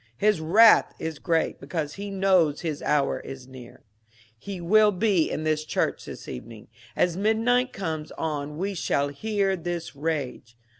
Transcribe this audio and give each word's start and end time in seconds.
His 0.17 0.41
wrath 0.41 0.95
is 0.97 1.19
great, 1.19 1.59
because 1.59 1.93
he 1.93 2.09
knows 2.09 2.61
his 2.61 2.81
hour 2.81 3.19
is 3.19 3.47
near. 3.47 3.83
He 4.35 4.59
will 4.59 4.91
be 4.91 5.29
in 5.29 5.43
this 5.43 5.63
church 5.63 6.05
this 6.05 6.27
evening. 6.27 6.69
As 6.95 7.15
midnight 7.15 7.71
comes 7.71 8.11
on 8.13 8.57
we 8.57 8.73
shall 8.73 9.09
hear 9.09 9.55
his 9.55 9.95
rage. 9.95 10.57